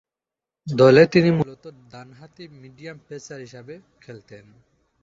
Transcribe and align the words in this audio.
দলে 0.67 1.03
তিনি 1.05 1.29
মূলত 1.31 1.63
ডানহাতি 1.91 2.43
মিডিয়াম 2.61 2.97
পেসার 3.07 3.39
হিসেবে 3.39 3.73
খেলতেন। 4.01 4.45